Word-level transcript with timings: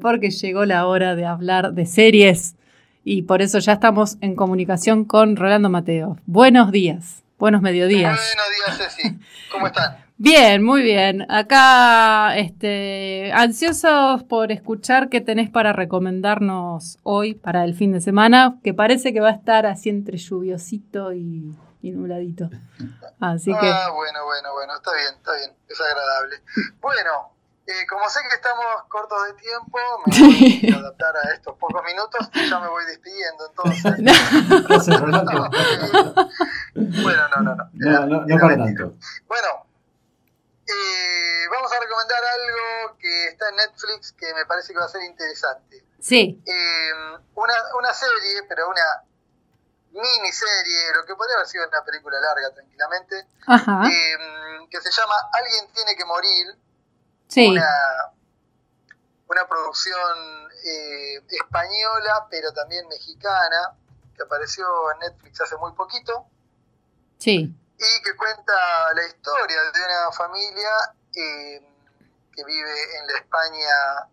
porque 0.00 0.30
llegó 0.30 0.64
la 0.64 0.86
hora 0.86 1.14
de 1.14 1.26
hablar 1.26 1.72
de 1.74 1.86
series 1.86 2.56
y 3.04 3.22
por 3.22 3.42
eso 3.42 3.58
ya 3.58 3.74
estamos 3.74 4.18
en 4.20 4.34
comunicación 4.34 5.04
con 5.04 5.36
Rolando 5.36 5.70
Mateo. 5.70 6.18
Buenos 6.26 6.72
días, 6.72 7.22
buenos 7.38 7.62
mediodías. 7.62 8.18
Buenos 8.18 8.78
días, 8.78 8.94
Ceci. 8.94 9.18
¿Cómo 9.52 9.66
están? 9.66 10.10
Bien, 10.22 10.62
muy 10.62 10.82
bien. 10.82 11.24
Acá, 11.30 12.36
este, 12.36 13.32
ansiosos 13.32 14.22
por 14.24 14.52
escuchar 14.52 15.08
qué 15.08 15.22
tenés 15.22 15.48
para 15.48 15.72
recomendarnos 15.72 16.98
hoy 17.04 17.32
para 17.32 17.64
el 17.64 17.74
fin 17.74 17.92
de 17.92 18.02
semana, 18.02 18.58
que 18.62 18.74
parece 18.74 19.14
que 19.14 19.20
va 19.20 19.30
a 19.30 19.32
estar 19.32 19.64
así 19.64 19.88
entre 19.88 20.18
lluviosito 20.18 21.14
y, 21.14 21.56
nubladito. 21.80 22.50
Así 23.18 23.50
que. 23.50 23.66
Ah, 23.66 23.92
bueno, 23.94 24.26
bueno, 24.26 24.52
bueno, 24.52 24.74
está 24.76 24.90
bien, 24.92 25.14
está 25.16 25.32
bien, 25.36 25.52
es 25.66 25.80
agradable. 25.80 26.36
Bueno, 26.82 27.10
eh, 27.70 27.86
como 27.88 28.10
sé 28.10 28.18
que 28.28 28.34
estamos 28.34 28.64
cortos 28.88 29.28
de 29.28 29.34
tiempo, 29.34 29.78
me 30.06 30.18
voy 30.26 30.72
a 30.74 30.78
adaptar 30.78 31.16
a 31.16 31.30
estos 31.34 31.56
pocos 31.56 31.84
minutos 31.84 32.28
y 32.34 32.50
ya 32.50 32.58
me 32.58 32.66
voy 32.68 32.84
despidiendo, 32.86 33.46
entonces. 33.48 33.84
bueno, 37.02 37.28
no, 37.28 37.42
no, 37.42 37.54
no. 37.54 37.70
no, 37.72 38.06
no, 38.06 38.26
no 38.26 38.40
para 38.40 38.56
tanto. 38.56 38.94
Bueno, 39.26 39.66
eh, 40.66 41.44
vamos 41.50 41.72
a 41.72 41.80
recomendar 41.80 42.22
algo 42.24 42.96
que 42.98 43.28
está 43.28 43.48
en 43.50 43.56
Netflix 43.56 44.12
que 44.12 44.34
me 44.34 44.46
parece 44.46 44.72
que 44.72 44.78
va 44.78 44.86
a 44.86 44.88
ser 44.88 45.02
interesante. 45.02 45.84
Sí. 46.00 46.42
Eh, 46.44 46.92
una, 47.34 47.54
una 47.78 47.94
serie, 47.94 48.42
pero 48.48 48.68
una 48.68 49.04
miniserie, 49.92 50.92
lo 50.94 51.04
que 51.04 51.14
podría 51.14 51.36
haber 51.36 51.46
sido 51.46 51.68
una 51.68 51.84
película 51.84 52.18
larga 52.20 52.50
tranquilamente, 52.54 53.26
Ajá. 53.46 53.84
Eh, 53.86 54.16
que 54.70 54.80
se 54.80 54.90
llama 54.90 55.14
Alguien 55.32 55.70
tiene 55.72 55.94
que 55.96 56.04
morir 56.04 56.56
Sí. 57.30 57.48
una, 57.48 58.12
una 59.28 59.46
producción 59.48 60.48
eh, 60.64 61.22
española, 61.28 62.26
pero 62.30 62.52
también 62.52 62.86
mexicana, 62.88 63.76
que 64.16 64.22
apareció 64.22 64.66
en 64.92 64.98
Netflix 64.98 65.40
hace 65.40 65.56
muy 65.56 65.72
poquito, 65.72 66.26
Sí. 67.18 67.54
y 67.78 68.02
que 68.02 68.16
cuenta 68.16 68.52
la 68.94 69.06
historia 69.06 69.62
de 69.72 69.84
una 69.84 70.12
familia 70.12 70.70
eh, 71.14 71.66
que 72.32 72.44
vive 72.44 72.98
en 72.98 73.06
la 73.06 73.18
España 73.18 74.08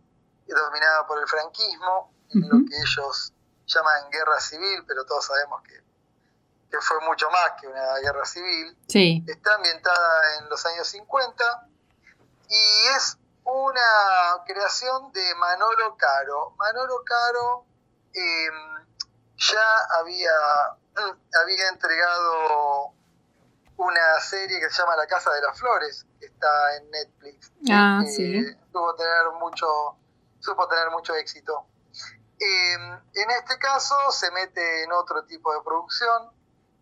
dominada 0.47 1.05
por 1.07 1.19
el 1.19 1.27
franquismo, 1.27 2.13
en 2.33 2.41
lo 2.41 2.69
que 2.69 2.77
ellos 2.77 3.33
llaman 3.65 4.09
guerra 4.11 4.39
civil, 4.39 4.83
pero 4.87 5.05
todos 5.05 5.25
sabemos 5.25 5.61
que, 5.63 5.73
que 6.71 6.77
fue 6.81 6.99
mucho 7.01 7.29
más 7.31 7.53
que 7.59 7.67
una 7.67 7.95
guerra 7.99 8.25
civil. 8.25 8.77
Sí. 8.87 9.23
Está 9.27 9.55
ambientada 9.55 10.37
en 10.39 10.49
los 10.49 10.65
años 10.65 10.87
50 10.87 11.67
y 12.49 12.95
es 12.95 13.17
una 13.43 14.43
creación 14.45 15.11
de 15.11 15.35
Manolo 15.35 15.95
Caro. 15.97 16.53
Manolo 16.57 17.03
Caro 17.05 17.65
eh, 18.13 18.49
ya 19.37 19.99
había, 19.99 20.31
había 21.41 21.69
entregado 21.69 22.93
una 23.77 24.19
serie 24.19 24.59
que 24.59 24.69
se 24.69 24.81
llama 24.81 24.95
La 24.95 25.07
Casa 25.07 25.31
de 25.31 25.41
las 25.41 25.57
Flores, 25.57 26.05
que 26.19 26.25
está 26.25 26.77
en 26.77 26.89
Netflix. 26.89 27.51
Ah, 27.71 28.01
que 28.03 28.11
sí. 28.11 28.45
Supo 28.65 28.95
tener 28.95 29.31
mucho, 29.39 29.97
supo 30.39 30.67
tener 30.67 30.89
mucho 30.91 31.15
éxito. 31.15 31.67
Eh, 32.39 32.73
en 32.73 33.31
este 33.31 33.57
caso 33.57 33.95
se 34.11 34.29
mete 34.31 34.83
en 34.83 34.91
otro 34.91 35.25
tipo 35.25 35.53
de 35.53 35.61
producción, 35.61 36.31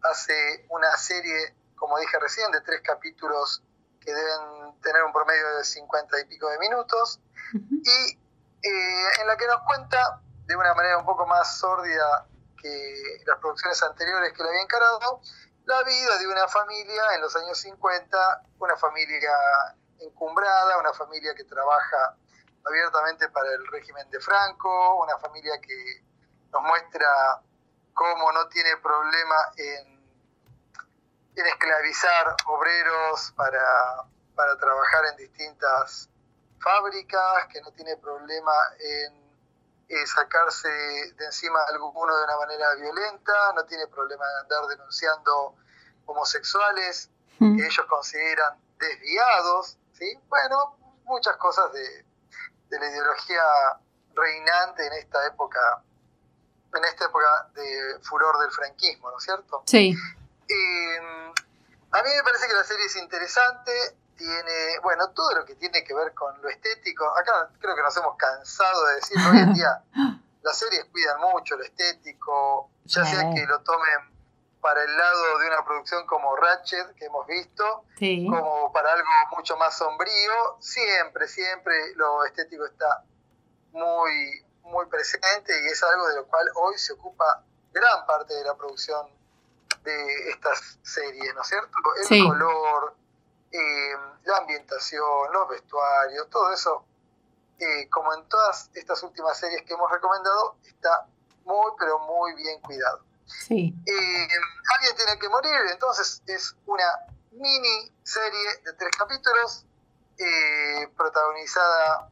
hace 0.04 0.66
una 0.70 0.96
serie, 0.98 1.56
como 1.76 1.98
dije 2.00 2.18
recién, 2.20 2.52
de 2.52 2.62
tres 2.62 2.82
capítulos 2.82 3.64
que 4.02 4.14
deben 4.14 4.55
tener 4.82 5.04
un 5.04 5.14
promedio 5.14 5.58
de 5.58 5.64
50 5.64 6.20
y 6.20 6.26
pico 6.26 6.50
de 6.50 6.60
minutos, 6.60 7.20
y 7.54 8.20
eh, 8.62 9.22
en 9.22 9.28
la 9.28 9.38
que 9.38 9.48
nos 9.48 9.62
cuenta 9.62 10.22
de 10.46 10.56
una 10.56 10.74
manera 10.74 10.98
un 10.98 11.06
poco 11.06 11.26
más 11.26 11.58
sórdida 11.58 12.28
que 12.58 13.22
las 13.26 13.38
producciones 13.40 13.82
anteriores 13.84 14.34
que 14.34 14.44
la 14.44 14.50
había 14.50 14.62
encarado, 14.62 15.22
la 15.66 15.84
vida 15.84 16.18
de 16.18 16.28
una 16.28 16.48
familia 16.48 17.16
en 17.16 17.22
los 17.22 17.36
años 17.36 17.58
50, 17.60 18.44
una 18.60 18.76
familia 18.78 19.32
encumbrada, 20.00 20.78
una 20.78 20.94
familia 20.94 21.34
que 21.36 21.44
trabaja 21.44 22.16
abiertamente 22.66 23.30
para 23.30 23.52
el 23.52 23.66
régimen 23.68 24.10
de 24.10 24.20
Franco, 24.20 25.04
una 25.04 25.18
familia 25.20 25.60
que 25.62 26.04
nos 26.52 26.62
muestra 26.64 27.42
cómo 27.94 28.32
no 28.32 28.48
tiene 28.48 28.78
problema 28.78 29.36
en, 29.58 30.10
en 31.36 31.46
esclavizar 31.46 32.36
obreros 32.46 33.34
para, 33.36 34.06
para 34.36 34.58
trabajar 34.58 35.06
en 35.12 35.18
distintas 35.18 36.10
fábricas, 36.60 37.48
que 37.52 37.62
no 37.62 37.72
tiene 37.72 37.96
problema 37.98 38.54
en 38.80 39.26
eh, 39.88 40.08
sacarse 40.08 40.68
de 40.70 41.26
encima 41.26 41.60
a 41.62 41.68
alguno 41.70 42.16
de 42.18 42.24
una 42.24 42.38
manera 42.38 42.74
violenta, 42.76 43.54
no 43.54 43.66
tiene 43.66 43.88
problema 43.88 44.26
en 44.32 44.38
andar 44.44 44.68
denunciando 44.68 45.56
homosexuales 46.06 47.10
Mm. 47.40 47.58
que 47.58 47.66
ellos 47.66 47.86
consideran 47.88 48.58
desviados, 48.80 49.78
¿sí? 49.94 50.18
Bueno, 50.30 50.78
muchas 51.04 51.36
cosas 51.38 51.72
de, 51.74 52.06
de 52.70 52.80
la 52.80 52.90
ideología 52.90 53.44
reinante 54.14 54.88
en 54.88 54.94
esta 54.94 55.26
época, 55.28 55.60
en 56.74 56.86
esta 56.86 57.06
época 57.06 57.50
de 57.54 58.00
furor 58.04 58.40
del 58.40 58.52
franquismo, 58.52 59.12
¿no 59.12 59.18
es 59.18 59.24
cierto? 59.24 59.64
Sí. 59.66 59.94
Eh, 60.48 61.34
a 61.92 62.04
mí 62.04 62.10
me 62.16 62.24
parece 62.24 62.48
que 62.48 62.54
la 62.54 62.64
serie 62.64 62.86
es 62.86 62.96
interesante, 62.96 63.98
tiene, 64.16 64.80
bueno, 64.82 65.10
todo 65.12 65.34
lo 65.36 65.46
que 65.46 65.56
tiene 65.56 65.84
que 65.84 65.94
ver 65.94 66.14
con 66.14 66.42
lo 66.42 66.50
estético, 66.50 67.06
acá 67.18 67.50
creo 67.60 67.76
que 67.76 67.82
nos 67.82 67.96
hemos 67.98 68.16
cansado 68.18 68.86
de 68.88 68.96
decir 68.96 69.18
hoy 69.30 69.38
en 69.40 69.54
día, 69.54 69.84
las 70.42 70.58
series 70.58 70.86
cuidan 70.86 71.20
mucho 71.22 71.56
lo 71.58 71.64
estético, 71.64 72.70
ya 72.86 73.06
Sí. 73.06 73.16
sea 73.16 73.34
que 73.34 73.46
lo 73.46 73.60
tomen 73.62 74.16
para 74.62 74.84
el 74.84 74.98
lado 74.98 75.38
de 75.40 75.48
una 75.48 75.64
producción 75.64 76.08
como 76.08 76.36
Ratchet, 76.36 76.96
que 76.96 77.06
hemos 77.06 77.28
visto, 77.28 77.84
Sí. 78.00 78.26
como 78.30 78.72
para 78.74 78.94
algo 78.94 79.08
mucho 79.38 79.56
más 79.58 79.78
sombrío, 79.78 80.58
siempre, 80.60 81.28
siempre 81.28 81.94
lo 81.96 82.24
estético 82.26 82.66
está 82.66 83.04
muy, 83.72 84.44
muy 84.64 84.86
presente 84.88 85.54
y 85.64 85.68
es 85.68 85.84
algo 85.84 86.08
de 86.08 86.16
lo 86.16 86.26
cual 86.28 86.48
hoy 86.56 86.78
se 86.78 86.94
ocupa 86.94 87.44
gran 87.74 88.06
parte 88.06 88.34
de 88.34 88.44
la 88.44 88.56
producción 88.56 89.08
de 89.84 90.30
estas 90.32 90.80
series, 90.82 91.36
¿no 91.36 91.42
es 91.42 91.48
cierto? 91.48 91.78
El 92.02 92.08
Sí. 92.08 92.24
color, 92.28 92.96
eh, 93.52 93.94
la 94.26 94.38
ambientación, 94.38 95.32
los 95.32 95.48
vestuarios, 95.50 96.30
todo 96.30 96.52
eso, 96.52 96.86
eh, 97.60 97.88
como 97.90 98.14
en 98.14 98.28
todas 98.28 98.70
estas 98.74 99.02
últimas 99.04 99.38
series 99.38 99.62
que 99.64 99.74
hemos 99.74 99.90
recomendado, 99.92 100.56
está 100.66 101.06
muy, 101.46 101.72
pero 101.80 102.00
muy 102.00 102.34
bien 102.36 102.60
cuidado. 102.62 103.02
Sí. 103.26 103.74
Eh, 103.86 104.28
alguien 104.76 104.96
tiene 104.96 105.18
que 105.20 105.30
morir, 105.30 105.56
entonces 105.72 106.22
es 106.28 106.56
una 106.66 106.86
mini 107.32 107.92
serie 108.04 108.58
de 108.64 108.74
tres 108.74 108.92
capítulos, 108.98 109.66
eh, 110.18 110.88
protagonizada 110.96 112.10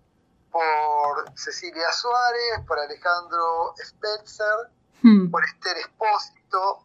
por 0.52 1.38
Cecilia 1.38 1.92
Suárez, 1.94 2.60
por 2.68 2.80
Alejandro 2.80 3.74
Spetzer, 3.84 4.70
Mm. 5.06 5.32
por 5.32 5.44
Esther 5.44 5.78
Espósito, 5.80 6.84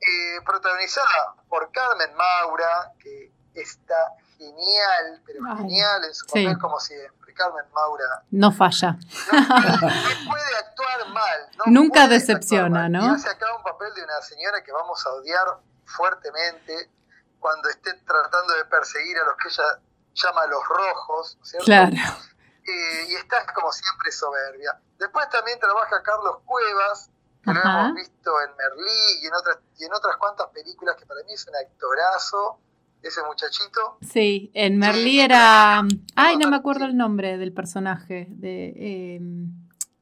eh, 0.00 0.40
protagonizada 0.46 1.34
por 1.48 1.70
Carmen 1.70 2.14
Maura, 2.14 2.92
que 2.98 3.30
está 3.54 4.14
genial, 4.38 5.22
pero 5.26 5.40
Ay, 5.48 5.56
genial 5.58 6.04
en 6.04 6.14
su 6.14 6.24
sí. 6.26 6.44
papel 6.44 6.58
como 6.58 6.80
siempre. 6.80 7.20
Carmen 7.34 7.64
Maura 7.72 8.04
No 8.30 8.52
falla. 8.52 8.92
no 8.92 8.98
puede, 9.48 9.70
no 9.72 10.30
puede 10.30 10.56
actuar 10.58 11.08
mal. 11.14 11.40
no 11.56 11.64
Nunca 11.66 12.06
decepciona, 12.06 12.80
mal. 12.82 12.92
¿no? 12.92 13.06
Y 13.06 13.08
hace 13.14 13.30
acá 13.30 13.46
un 13.56 13.62
papel 13.62 13.88
de 13.94 14.04
una 14.04 14.20
señora 14.20 14.62
que 14.62 14.70
vamos 14.70 15.04
a 15.06 15.10
odiar 15.12 15.46
fuertemente 15.86 16.90
cuando 17.40 17.68
esté 17.70 17.94
tratando 18.06 18.54
de 18.54 18.64
perseguir 18.66 19.16
a 19.18 19.24
los 19.24 19.36
que 19.36 19.48
ella 19.48 19.64
llama 20.14 20.46
los 20.46 20.62
rojos, 20.68 21.36
¿no 21.38 21.42
es 21.42 21.48
¿cierto? 21.50 21.64
Claro. 21.64 21.96
Eh, 22.64 23.06
y 23.08 23.14
está 23.14 23.46
como 23.54 23.72
siempre 23.72 24.12
soberbia. 24.12 24.78
Después 24.98 25.28
también 25.30 25.58
trabaja 25.58 26.02
Carlos 26.02 26.36
Cuevas, 26.44 27.10
que 27.42 27.52
lo 27.52 27.60
hemos 27.60 27.94
visto 27.94 28.40
en 28.42 28.54
Merlí 28.56 29.20
y 29.22 29.26
en 29.26 29.34
otras 29.34 29.56
y 29.78 29.84
en 29.84 29.92
otras 29.94 30.16
cuantas 30.18 30.46
películas 30.48 30.96
que 30.96 31.06
para 31.06 31.22
mí 31.24 31.32
es 31.32 31.46
un 31.48 31.56
actorazo, 31.56 32.60
ese 33.02 33.20
muchachito. 33.28 33.98
Sí, 34.00 34.50
en 34.54 34.78
Merlí 34.78 35.20
era. 35.20 35.82
Ay, 36.14 36.36
no 36.36 36.48
me 36.50 36.56
acuerdo 36.56 36.84
el 36.86 36.96
nombre 36.96 37.36
del 37.38 37.52
personaje. 37.52 38.26
De. 38.30 38.72
eh, 38.76 39.20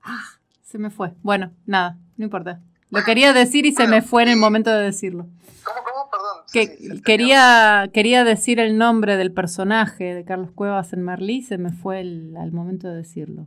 Ah, 0.02 0.24
se 0.62 0.78
me 0.78 0.90
fue. 0.90 1.12
Bueno, 1.22 1.52
nada, 1.66 1.98
no 2.16 2.24
importa. 2.24 2.60
Lo 2.90 3.04
quería 3.04 3.32
decir 3.32 3.66
y 3.66 3.72
se 3.72 3.86
me 3.86 4.02
fue 4.02 4.22
en 4.24 4.30
el 4.30 4.36
momento 4.36 4.70
de 4.70 4.82
decirlo. 4.82 5.26
¿Cómo, 5.62 5.78
cómo? 5.84 6.10
Perdón. 6.10 6.44
Que 6.52 6.66
sí, 6.66 6.88
sí, 6.88 6.96
se 6.96 7.02
quería, 7.02 7.90
quería 7.92 8.24
decir 8.24 8.58
el 8.58 8.78
nombre 8.78 9.16
del 9.16 9.30
personaje 9.32 10.14
de 10.14 10.24
Carlos 10.24 10.50
Cuevas 10.52 10.92
en 10.92 11.02
Merlí, 11.04 11.42
se 11.42 11.58
me 11.58 11.70
fue 11.70 12.00
el- 12.00 12.34
al 12.36 12.50
momento 12.52 12.88
de 12.88 12.96
decirlo. 12.96 13.46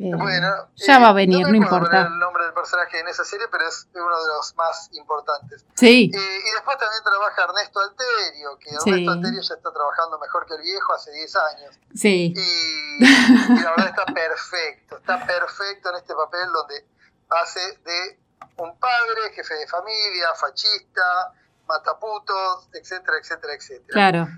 Eh, 0.00 0.12
Bueno, 0.16 0.68
ya 0.76 0.96
eh, 0.96 1.00
va 1.02 1.08
a 1.08 1.12
venir, 1.12 1.44
me 1.48 1.58
no 1.58 1.66
acuerdo 1.66 1.86
importa. 1.86 2.06
el 2.06 2.18
nombre 2.20 2.44
del 2.44 2.54
personaje 2.54 3.00
en 3.00 3.08
esa 3.08 3.24
serie, 3.24 3.46
pero 3.50 3.66
es 3.66 3.88
uno 3.94 4.04
de 4.22 4.28
los 4.28 4.54
más 4.56 4.88
importantes. 4.92 5.64
Sí, 5.74 6.10
Eh, 6.14 6.38
y 6.48 6.50
después 6.54 6.78
también 6.78 7.02
trabaja 7.02 7.42
Ernesto 7.44 7.80
Alterio, 7.80 8.58
que 8.58 8.70
Sí. 8.78 8.90
Ernesto 8.90 9.10
Alterio 9.10 9.40
ya 9.42 9.54
está 9.54 9.72
trabajando 9.72 10.18
mejor 10.20 10.46
que 10.46 10.54
el 10.54 10.62
viejo 10.62 10.92
hace 10.94 11.10
10 11.12 11.36
años. 11.36 11.78
sí, 11.94 12.32
Y, 12.36 13.04
y 13.04 13.60
la 13.62 13.70
verdad 13.70 13.88
está 13.88 14.04
perfecto, 14.06 14.98
está 14.98 15.26
perfecto 15.26 15.90
en 15.90 15.96
este 15.96 16.14
papel 16.14 16.48
donde 16.52 16.86
hace 17.30 17.60
de 17.84 18.20
un 18.58 18.78
padre, 18.78 19.32
jefe 19.34 19.54
de 19.54 19.66
familia, 19.66 20.28
fachista, 20.36 21.32
mataputos, 21.66 22.68
etcétera, 22.72 23.18
etcétera, 23.20 23.54
etcétera. 23.54 23.92
claro. 23.92 24.28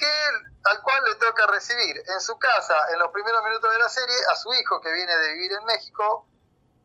Que 0.00 0.06
él- 0.06 0.52
al 0.64 0.80
cual 0.82 1.04
le 1.04 1.14
toca 1.16 1.46
recibir 1.48 1.96
en 2.06 2.20
su 2.20 2.38
casa, 2.38 2.74
en 2.92 2.98
los 2.98 3.10
primeros 3.12 3.44
minutos 3.44 3.70
de 3.70 3.78
la 3.78 3.88
serie, 3.88 4.16
a 4.32 4.36
su 4.36 4.52
hijo 4.54 4.80
que 4.80 4.90
viene 4.92 5.14
de 5.16 5.32
vivir 5.34 5.52
en 5.52 5.64
México 5.66 6.26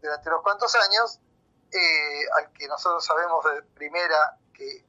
durante 0.01 0.29
unos 0.29 0.41
cuantos 0.43 0.75
años, 0.75 1.19
eh, 1.71 2.25
al 2.37 2.51
que 2.53 2.67
nosotros 2.67 3.05
sabemos 3.05 3.43
de 3.45 3.63
primera 3.73 4.37
que 4.53 4.85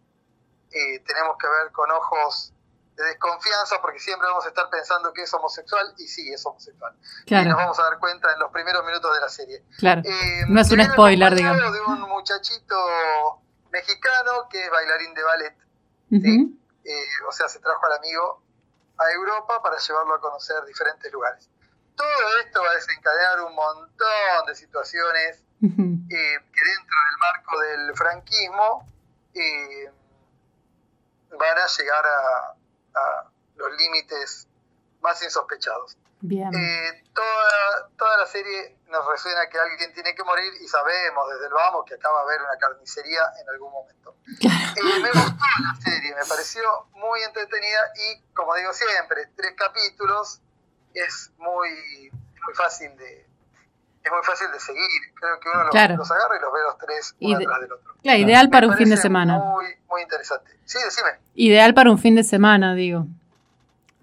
eh, 0.73 1.01
tenemos 1.07 1.37
que 1.39 1.47
ver 1.49 1.71
con 1.73 1.91
ojos 1.91 2.53
de 2.97 3.05
desconfianza 3.05 3.81
porque 3.81 3.99
siempre 4.01 4.27
vamos 4.29 4.45
a 4.45 4.49
estar 4.49 4.69
pensando 4.71 5.13
que 5.13 5.23
es 5.23 5.33
homosexual 5.35 5.95
y 5.99 6.09
sí 6.09 6.33
es 6.33 6.45
homosexual. 6.47 6.95
Y 7.27 7.35
nos 7.45 7.57
vamos 7.57 7.79
a 7.79 7.83
dar 7.85 7.99
cuenta 7.99 8.33
en 8.33 8.39
los 8.41 8.51
primeros 8.51 8.85
minutos 8.85 9.13
de 9.15 9.21
la 9.21 9.29
serie. 9.29 9.65
claro. 9.79 10.03
Eh, 10.05 10.43
No 10.49 10.61
es 10.61 10.71
un 10.71 10.83
spoiler, 10.85 11.35
digamos. 11.35 11.73
de 11.73 11.81
un 11.83 12.01
muchachito 12.03 12.77
mexicano 13.71 14.49
que 14.51 14.65
es 14.65 14.71
bailarín 14.71 15.15
de 15.15 15.23
ballet. 15.23 15.57
Ujú, 16.11 16.59
Eh, 16.89 17.05
o 17.29 17.33
sea, 17.33 17.49
se 17.49 17.59
trajo 17.59 17.85
al 17.87 17.95
amigo 17.95 18.43
a 18.99 19.11
Europa 19.11 19.61
para 19.61 19.77
llevarlo 19.77 20.15
a 20.15 20.21
conocer 20.21 20.65
diferentes 20.65 21.13
lugares. 21.13 21.51
Todo 21.97 22.39
esto 22.45 22.63
va 22.63 22.71
a 22.71 22.75
desencadenar 22.75 23.41
un 23.41 23.55
montón 23.55 24.47
de 24.47 24.55
situaciones 24.55 25.43
eh, 25.63 25.69
que 26.09 26.65
dentro 26.65 26.97
del 27.09 27.19
marco 27.19 27.61
del 27.61 27.97
franquismo 27.97 28.87
eh, 29.35 29.91
van 31.31 31.59
a 31.59 31.67
llegar 31.67 32.05
a, 32.07 32.55
a 32.95 33.31
los 33.57 33.73
límites 33.77 34.47
más 35.01 35.21
insospechados. 35.23 35.97
Bien. 36.21 36.51
Eh, 36.55 37.05
toda, 37.15 37.89
toda 37.99 38.19
la 38.19 38.27
serie 38.27 38.79
nos 38.89 39.07
resuena 39.07 39.49
que 39.51 39.59
alguien 39.59 39.93
tiene 39.93 40.15
que 40.15 40.23
morir 40.25 40.53
y 40.61 40.67
sabemos 40.69 41.29
desde 41.31 41.47
el 41.47 41.53
vamos 41.53 41.85
que 41.87 41.95
acaba 41.95 42.21
de 42.21 42.25
haber 42.35 42.41
una 42.43 42.57
carnicería 42.59 43.21
en 43.43 43.49
algún 43.51 43.73
momento. 43.73 44.17
Claro. 44.41 44.57
Eh, 44.77 45.01
me 45.03 45.11
gustó 45.11 45.45
la 45.63 45.81
serie, 45.83 46.15
me 46.15 46.25
pareció 46.25 46.63
muy 46.95 47.21
entretenida 47.23 47.81
y, 47.97 48.23
como 48.33 48.55
digo 48.55 48.73
siempre, 48.73 49.27
tres 49.37 49.55
capítulos 49.57 50.41
es 50.95 51.33
muy, 51.39 52.11
muy 52.11 52.55
fácil 52.55 52.97
de 52.97 53.27
es 54.03 54.13
muy 54.13 54.23
fácil 54.23 54.47
de 54.53 54.61
seguir. 54.61 54.87
Creo 55.21 55.41
que 55.41 55.49
uno 55.49 55.65
los, 55.65 55.71
Claro. 55.73 55.97
los 55.97 56.09
agarra 56.13 56.37
y 56.37 56.41
los 56.41 56.53
ve 56.53 56.61
los 56.63 56.79
tres 56.79 57.17
uno 57.21 57.39
de- 57.39 57.45
atrás 57.45 57.61
del 57.61 57.73
otro. 57.73 57.95
Claro, 58.05 58.19
ideal 58.21 58.51
para 58.51 58.67
Me 58.69 58.73
un 58.73 58.79
fin 58.79 58.89
de 58.91 58.97
semana. 58.97 59.39
Muy, 59.39 59.65
muy 59.89 60.03
interesante. 60.03 60.53
Sí, 60.65 60.79
decime. 60.85 61.11
Ideal 61.35 61.75
para 61.75 61.91
un 61.91 61.99
fin 61.99 62.15
de 62.15 62.23
semana, 62.23 62.75
digo. 62.77 63.07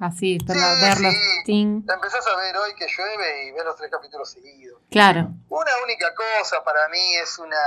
Así, 0.04 0.38
para 0.40 0.60
Sí, 0.76 0.82
verlos. 0.82 1.14
sí. 1.46 1.62
Empezás 1.62 2.28
a 2.28 2.36
ver 2.38 2.58
hoy 2.58 2.74
que 2.76 2.86
llueve 2.88 3.46
y 3.46 3.52
ves 3.52 3.64
los 3.64 3.76
tres 3.78 3.90
capítulos 3.90 4.30
seguidos. 4.32 4.82
Claro. 4.92 5.30
Una 5.50 5.72
única 5.84 6.14
cosa 6.14 6.64
para 6.64 6.88
mí 6.90 7.16
es 7.16 7.38
una 7.40 7.58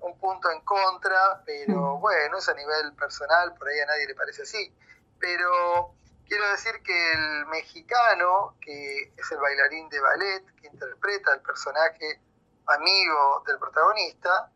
un 0.00 0.18
punto 0.18 0.50
en 0.50 0.60
contra, 0.62 1.42
pero 1.46 1.96
Mm. 1.96 2.00
bueno, 2.00 2.38
es 2.38 2.48
a 2.48 2.54
nivel 2.54 2.92
personal, 2.94 3.54
por 3.54 3.68
ahí 3.68 3.78
a 3.78 3.86
nadie 3.86 4.06
le 4.08 4.14
parece 4.16 4.42
así. 4.42 4.74
Pero 5.20 5.94
quiero 6.26 6.48
decir 6.50 6.72
que 6.82 7.12
el 7.12 7.46
mexicano, 7.46 8.56
que 8.60 9.12
es 9.16 9.30
el 9.30 9.38
bailarín 9.38 9.88
de 9.90 10.00
ballet, 10.00 10.44
que 10.60 10.66
interpreta 10.66 11.32
al 11.32 11.40
personaje 11.42 12.20
amigo 12.66 13.44
del 13.46 13.58
protagonista, 13.60 14.50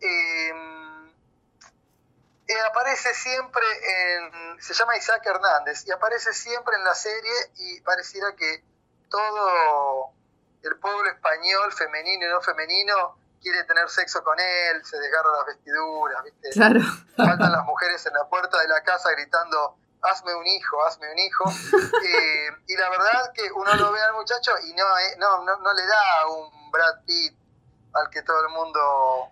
eh, 0.00 0.52
eh, 2.48 2.60
aparece 2.68 3.14
siempre 3.14 3.64
en. 3.84 4.60
Se 4.60 4.74
llama 4.74 4.96
Isaac 4.96 5.24
Hernández, 5.24 5.84
y 5.86 5.92
aparece 5.92 6.32
siempre 6.32 6.76
en 6.76 6.84
la 6.84 6.94
serie 6.94 7.32
y 7.56 7.80
pareciera 7.80 8.34
que 8.36 8.64
todo 9.08 10.12
el 10.62 10.78
pueblo 10.78 11.10
español, 11.10 11.72
femenino 11.72 12.26
y 12.26 12.30
no 12.30 12.40
femenino, 12.40 13.16
quiere 13.40 13.64
tener 13.64 13.88
sexo 13.88 14.22
con 14.22 14.38
él, 14.38 14.84
se 14.84 14.98
desgarra 14.98 15.28
las 15.38 15.46
vestiduras, 15.46 16.24
¿viste? 16.24 16.50
Claro. 16.50 16.80
Faltan 17.16 17.52
las 17.52 17.64
mujeres 17.64 18.04
en 18.06 18.14
la 18.14 18.28
puerta 18.28 18.60
de 18.60 18.68
la 18.68 18.82
casa 18.82 19.10
gritando, 19.12 19.76
hazme 20.02 20.34
un 20.34 20.46
hijo, 20.46 20.82
hazme 20.84 21.10
un 21.12 21.18
hijo. 21.18 21.44
Eh, 22.04 22.48
y 22.66 22.76
la 22.76 22.90
verdad 22.90 23.32
que 23.32 23.50
uno 23.52 23.74
lo 23.74 23.92
ve 23.92 24.02
al 24.02 24.14
muchacho 24.14 24.52
y 24.64 24.74
no, 24.74 24.98
eh, 24.98 25.16
no, 25.18 25.44
no, 25.44 25.56
no 25.58 25.72
le 25.72 25.86
da 25.86 26.26
un 26.28 26.70
Brad 26.70 27.04
Pitt 27.06 27.34
al 27.94 28.10
que 28.10 28.22
todo 28.22 28.40
el 28.40 28.48
mundo 28.48 29.31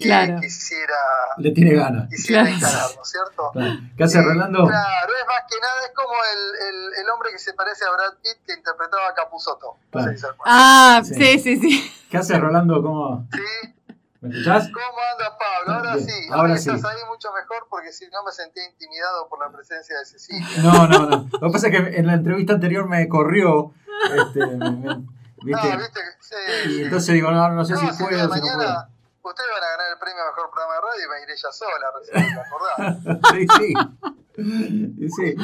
Claro. 0.00 0.40
quisiera, 0.40 0.94
Le 1.38 1.50
tiene 1.52 1.74
ganas. 1.74 2.08
quisiera 2.08 2.42
Claro. 2.42 2.56
encarar, 2.56 2.90
¿no 2.96 3.02
es 3.02 3.08
cierto? 3.10 3.50
Claro. 3.52 3.74
¿Qué 3.96 4.04
hace 4.04 4.18
Eh, 4.18 4.22
Rolando? 4.22 4.66
Claro, 4.66 5.12
es 5.20 5.26
más 5.26 5.42
que 5.50 5.56
nada, 5.60 5.86
es 5.86 5.92
como 5.94 6.12
el, 6.12 6.68
el, 6.68 7.04
el 7.04 7.10
hombre 7.10 7.30
que 7.32 7.38
se 7.38 7.52
parece 7.54 7.84
a 7.84 7.90
Brad 7.92 8.14
Pitt 8.22 8.44
que 8.46 8.54
interpretaba 8.54 9.08
a 9.08 9.14
Capuzotto. 9.14 9.76
No 9.92 10.02
sé 10.04 10.16
si. 10.18 10.26
Ah, 10.46 11.00
Sí. 11.04 11.14
sí, 11.14 11.38
sí, 11.38 11.56
sí. 11.58 11.92
¿Qué 12.10 12.18
hace 12.18 12.38
Rolando? 12.38 12.82
¿Cómo? 12.82 13.26
¿Sí? 13.32 13.74
¿Me 14.20 14.30
escuchás? 14.30 14.70
¿Cómo 14.72 14.98
anda 15.12 15.38
Pablo? 15.38 15.74
Ahora 15.78 15.94
Bien, 15.96 16.08
sí, 16.08 16.26
ahora 16.30 16.40
ahora 16.40 16.56
sí. 16.56 16.70
estás 16.70 16.84
ahí 16.90 17.00
mucho 17.08 17.28
mejor 17.32 17.66
porque 17.68 17.92
si 17.92 18.06
no 18.08 18.22
me 18.24 18.32
sentía 18.32 18.64
intimidado 18.66 19.28
por 19.28 19.38
la 19.38 19.54
presencia 19.54 19.98
de 19.98 20.04
Cecilia. 20.06 20.46
No, 20.62 20.86
no, 20.88 20.98
no. 21.06 21.28
Lo 21.40 21.48
que 21.48 21.52
pasa 21.52 21.68
es 21.68 21.72
que 21.72 21.98
en 21.98 22.06
la 22.06 22.14
entrevista 22.14 22.54
anterior 22.54 22.88
me 22.88 23.06
corrió. 23.08 23.72
Este, 24.16 24.46
me- 24.46 24.70
me- 24.70 25.04
¿viste? 25.44 25.68
Ah, 25.72 25.76
viste 25.76 26.00
sí, 26.20 26.34
Y 26.64 26.68
sí. 26.76 26.82
entonces 26.84 27.14
digo, 27.14 27.30
no, 27.30 27.48
no 27.50 27.64
sé 27.66 27.74
No, 27.74 27.80
si 27.80 27.86
si 27.92 28.02
puedo 28.02 28.30
o 28.30 28.34
si 28.34 28.40
no 28.40 28.46
puedo. 28.56 28.86
Ustedes 29.28 29.50
van 29.52 29.62
a 29.64 29.70
ganar 29.70 29.92
el 29.92 29.98
premio 29.98 30.22
a 30.22 30.26
mejor 30.26 30.50
programa 30.50 30.74
de 30.74 30.80
radio 30.80 31.04
y 31.04 31.08
va 31.08 31.14
a 31.16 31.20
ir 31.22 31.30
ella 31.30 31.52
sola, 31.52 31.86
recién, 31.98 32.34
¿te 32.34 32.40
acordás? 32.40 33.74
Sí, 34.36 35.08
sí. 35.16 35.34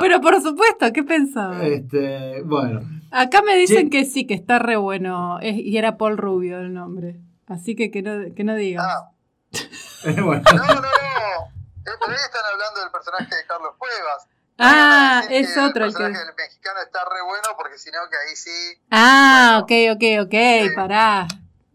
Pero 0.00 0.20
por 0.22 0.40
supuesto, 0.42 0.90
¿qué 0.92 1.02
pensaba? 1.02 1.62
Este, 1.64 2.40
bueno. 2.42 2.80
Acá 3.10 3.42
me 3.42 3.54
dicen 3.56 3.84
Sí. 3.84 3.90
que 3.90 4.04
sí, 4.06 4.26
que 4.26 4.32
está 4.34 4.58
re 4.58 4.76
bueno. 4.76 5.38
Es- 5.40 5.56
y 5.56 5.76
era 5.76 5.98
Paul 5.98 6.16
Rubio 6.16 6.58
el 6.60 6.72
nombre. 6.72 7.16
Así 7.46 7.76
que 7.76 7.90
que 7.90 8.00
no, 8.00 8.34
que 8.34 8.42
no 8.44 8.54
digas. 8.54 8.86
Ah, 8.88 9.10
bueno. 10.24 10.42
no, 10.54 10.64
no, 10.66 10.74
no. 10.76 10.88
Eh, 10.88 11.90
por 12.00 12.08
ahí 12.10 12.16
están 12.24 12.42
hablando 12.52 12.80
del 12.80 12.90
personaje 12.90 13.34
de 13.36 13.44
Carlos 13.46 13.74
Cuevas. 13.76 14.26
Ah, 14.58 15.22
es 15.28 15.52
que 15.52 15.60
otro 15.60 15.84
el 15.84 15.90
El 15.90 15.96
que. 15.96 16.02
personaje 16.02 16.24
del 16.26 16.34
mexicano 16.34 16.80
está 16.80 17.00
re 17.04 17.22
bueno 17.26 17.48
porque 17.58 17.76
si 17.78 17.90
no, 17.90 17.98
que 18.10 18.16
ahí 18.16 18.36
sí. 18.36 18.80
Ah, 18.90 19.62
Bueno. 19.68 19.92
ok, 19.92 19.96
ok, 19.96 20.26
ok, 20.26 20.74
pará. 20.76 21.26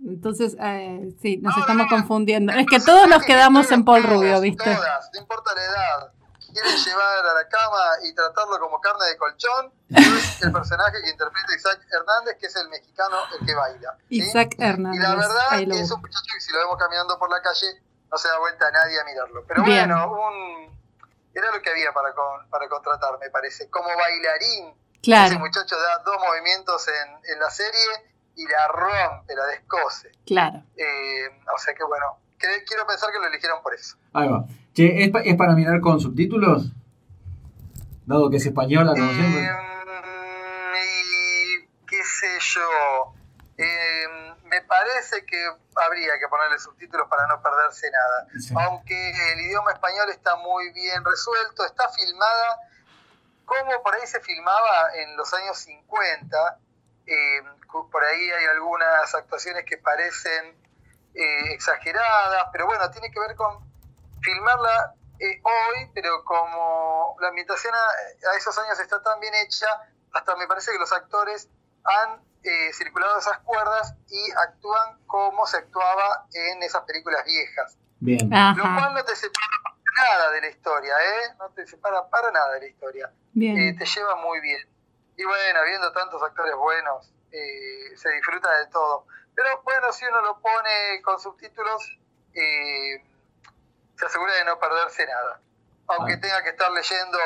Entonces, 0.08 0.56
eh, 0.60 1.14
sí, 1.22 1.38
nos 1.38 1.56
No, 1.56 1.62
estamos 1.62 1.86
no, 1.90 1.96
confundiendo. 1.98 2.54
Es 2.54 2.66
que 2.68 2.80
todos 2.80 3.08
nos 3.08 3.22
que 3.22 3.28
quedamos 3.28 3.72
en 3.72 3.84
Paul 3.86 4.02
todas, 4.02 4.14
Rubio, 4.18 4.42
¿viste? 4.42 4.64
Todas, 4.76 5.10
no 5.14 5.20
importa 5.20 5.54
la 5.54 5.64
edad. 5.64 6.12
Quieren 6.54 6.76
llevar 6.78 7.26
a 7.26 7.34
la 7.34 7.48
cama 7.50 7.84
y 8.04 8.14
tratarlo 8.16 8.60
como 8.60 8.80
carne 8.82 9.06
de 9.06 9.18
colchón. 9.18 9.72
Es 9.90 10.42
el 10.42 10.52
personaje 10.52 10.98
que 11.04 11.10
interpreta 11.10 11.56
Isaac 11.56 11.80
Hernández, 11.92 12.38
que 12.40 12.48
es 12.48 12.56
el 12.56 12.70
mexicano 12.70 13.18
el 13.40 13.46
que 13.46 13.54
baila. 13.54 13.96
¿sí? 14.10 14.18
Isaac 14.18 14.56
Y 14.58 14.64
Hernández. 14.64 15.02
la 15.02 15.16
verdad 15.16 15.54
es 15.62 15.92
un 15.92 16.02
muchacho 16.02 16.26
que 16.34 16.42
si 16.42 16.52
lo 16.54 16.60
vemos 16.60 16.78
caminando 16.78 17.18
por 17.20 17.30
la 17.30 17.42
calle 17.42 17.82
no 18.12 18.18
se 18.18 18.28
da 18.30 18.40
vuelta 18.40 18.68
a 18.68 18.72
nadie 18.72 19.00
a 19.00 19.04
mirarlo. 19.04 19.44
Pero 19.48 19.64
Bien. 19.64 19.88
bueno, 19.90 20.12
un, 20.14 20.80
era 21.34 21.52
lo 21.52 21.62
que 21.62 21.70
había 21.70 21.92
para, 21.92 22.14
con- 22.14 22.50
para 22.50 22.68
contratar, 22.70 23.20
me 23.20 23.30
parece. 23.30 23.70
Como 23.70 23.88
bailarín, 23.90 24.70
ese 24.70 25.02
Claro, 25.02 25.40
muchacho 25.40 25.76
da 25.78 26.00
dos 26.06 26.16
movimientos 26.26 26.88
en, 26.88 27.34
en 27.34 27.40
la 27.40 27.50
serie 27.52 28.17
y 28.38 28.48
la 28.48 28.68
rompe, 28.70 29.36
la 29.36 29.46
descose. 29.48 30.12
claro. 30.26 30.64
Eh, 30.78 31.28
o 31.54 31.58
sea 31.58 31.74
que 31.74 31.84
bueno, 31.84 32.20
cre- 32.40 32.64
quiero 32.66 32.86
pensar 32.88 33.12
que 33.12 33.20
lo 33.20 33.26
eligieron 33.28 33.62
por 33.62 33.74
eso. 33.74 33.98
Ahí 34.14 34.30
va. 34.30 34.46
Che, 34.74 35.04
¿es, 35.04 35.10
pa- 35.10 35.22
¿es 35.22 35.36
para 35.36 35.54
mirar 35.56 35.82
con 35.82 36.00
subtítulos? 36.00 36.72
Dado 38.06 38.30
que 38.30 38.38
es 38.38 38.46
española, 38.46 38.92
como 38.96 39.12
siempre. 39.12 39.44
Eh, 39.44 41.04
y 41.04 41.86
qué 41.88 42.04
sé 42.04 42.38
yo. 42.40 43.14
Eh, 43.58 44.08
me 44.46 44.62
parece 44.62 45.26
que 45.26 45.44
habría 45.76 46.20
que 46.20 46.28
ponerle 46.30 46.60
subtítulos 46.60 47.08
para 47.10 47.26
no 47.28 47.42
perderse 47.42 47.90
nada. 47.92 48.28
Sí. 48.40 48.54
Aunque 48.56 49.34
el 49.34 49.40
idioma 49.42 49.72
español 49.74 50.10
está 50.10 50.36
muy 50.38 50.72
bien 50.72 51.04
resuelto, 51.04 51.66
está 51.66 51.90
filmada 51.90 52.60
como 53.46 53.82
por 53.82 53.96
ahí 53.96 54.06
se 54.06 54.20
filmaba 54.20 54.94
en 54.96 55.16
los 55.18 55.34
años 55.34 55.58
50. 55.58 56.60
Eh, 57.08 57.42
por 57.92 58.04
ahí 58.04 58.32
hay 58.32 58.46
algunas 58.46 59.16
actuaciones 59.16 59.66
que 59.66 59.78
parecen 59.78 60.56
eh, 61.14 61.54
exageradas, 61.54 62.48
pero 62.52 62.66
bueno, 62.66 62.90
tiene 62.92 63.12
que 63.12 63.20
ver 63.20 63.36
con 63.36 63.60
filmarla 64.22 64.94
eh, 65.20 65.42
hoy, 65.44 65.92
pero 65.94 66.24
como 66.24 67.16
la 67.20 67.30
ambientación 67.30 67.74
a, 67.74 68.32
a 68.32 68.38
esos 68.38 68.58
años 68.60 68.80
está 68.80 69.02
tan 69.02 69.20
bien 69.20 69.34
hecha, 69.36 69.68
hasta 70.14 70.36
me 70.36 70.48
parece 70.48 70.72
que 70.72 70.80
los 70.80 70.92
actores 70.94 71.50
han 71.84 72.22
eh, 72.44 72.72
circulado 72.74 73.20
esas 73.20 73.40
cuerdas 73.40 73.94
y 74.10 74.32
actúan 74.32 75.00
como 75.06 75.46
se 75.48 75.58
actuaba 75.58 76.28
en 76.34 76.64
esas 76.64 76.84
películas 76.84 77.26
viejas. 77.26 77.78
Bien. 78.00 78.30
Lo 78.30 78.64
cual 78.64 78.94
no 78.94 79.04
te 79.04 79.16
separa 79.16 79.58
para 79.64 80.08
nada 80.08 80.32
de 80.32 80.42
la 80.42 80.48
historia, 80.48 80.94
¿eh? 80.94 81.36
No 81.40 81.50
te 81.50 81.68
separa 81.68 82.08
para 82.10 82.32
nada 82.32 82.54
de 82.54 82.60
la 82.62 82.68
historia. 82.68 83.08
Eh, 83.08 83.14
bien. 83.34 83.78
te 83.78 83.86
lleva 83.86 84.16
muy 84.16 84.40
bien. 84.40 84.62
Y 85.18 85.24
bueno, 85.26 85.60
habiendo 85.60 85.92
tantos 85.92 86.22
actores 86.24 86.56
buenos, 86.56 87.12
eh, 87.32 87.96
se 87.98 88.10
disfruta 88.12 88.50
de 88.60 88.68
todo. 88.68 89.06
Pero 89.36 89.62
bueno, 89.64 89.92
si 89.92 90.06
uno 90.06 90.22
lo 90.22 90.40
pone 90.40 91.02
con 91.04 91.20
subtítulos, 91.20 91.98
eh, 92.34 93.04
se 93.98 94.06
asegura 94.06 94.34
de 94.36 94.46
no 94.46 94.60
perderse 94.60 95.06
nada. 95.06 95.40
Aunque 95.88 96.14
Ah. 96.14 96.20
tenga 96.22 96.44
que 96.44 96.50
estar 96.50 96.72
leyendo 96.72 97.18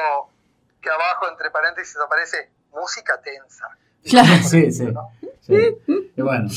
que 0.82 0.90
abajo, 0.90 1.28
entre 1.30 1.52
paréntesis, 1.52 1.96
aparece 1.98 2.50
música 2.72 3.22
tensa. 3.22 3.68
Claro. 4.10 4.30
Sí, 4.44 4.72
sí. 4.72 4.86
¿no? 4.86 5.12
sí. 5.42 5.78
Y 6.16 6.22
bueno, 6.22 6.48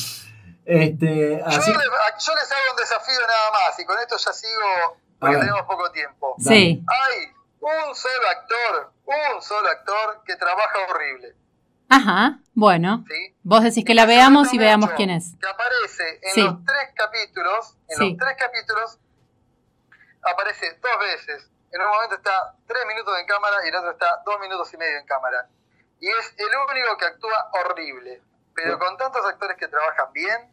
este, 0.64 1.38
Yo, 1.38 2.34
les 2.34 2.52
hago 2.52 2.70
un 2.70 2.76
desafío 2.76 3.20
nada 3.26 3.50
más, 3.50 3.78
y 3.78 3.84
con 3.84 3.98
esto 3.98 4.16
ya 4.16 4.32
sigo, 4.32 4.96
porque 5.18 5.36
tenemos 5.36 5.62
poco 5.62 5.90
tiempo. 5.92 6.36
Sí. 6.38 6.82
Hay 6.88 7.33
un 7.64 7.94
solo 7.94 8.28
actor, 8.28 8.92
un 9.06 9.42
solo 9.42 9.68
actor 9.68 10.22
que 10.24 10.36
trabaja 10.36 10.78
horrible. 10.90 11.34
Ajá. 11.88 12.38
Bueno. 12.54 13.04
¿sí? 13.08 13.36
Vos 13.42 13.62
decís 13.62 13.84
que 13.84 13.94
la 13.94 14.04
veamos 14.06 14.52
y 14.52 14.58
veamos 14.58 14.90
quién 14.92 15.10
es. 15.10 15.34
Que 15.40 15.46
aparece 15.46 16.20
en 16.22 16.32
Sí. 16.32 16.42
los 16.42 16.64
tres 16.64 16.90
capítulos, 16.94 17.76
en 17.88 17.96
Sí. 17.98 18.10
los 18.10 18.18
tres 18.18 18.36
capítulos, 18.38 18.98
aparece 20.22 20.78
dos 20.80 20.98
veces. 21.00 21.50
En 21.72 21.80
un 21.80 21.88
momento 21.88 22.16
está 22.16 22.54
tres 22.66 22.86
minutos 22.86 23.18
en 23.18 23.26
cámara 23.26 23.56
y 23.64 23.68
en 23.68 23.74
otro 23.76 23.90
está 23.90 24.22
dos 24.24 24.38
minutos 24.40 24.72
y 24.72 24.76
medio 24.76 24.98
en 24.98 25.06
cámara. 25.06 25.48
Y 26.00 26.08
es 26.08 26.34
el 26.38 26.46
único 26.70 26.96
que 26.98 27.06
actúa 27.06 27.50
horrible. 27.52 28.22
Pero 28.54 28.78
con 28.78 28.96
tantos 28.96 29.24
actores 29.26 29.56
que 29.56 29.66
trabajan 29.68 30.12
bien, 30.12 30.52